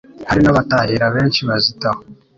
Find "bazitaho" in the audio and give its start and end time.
1.47-2.01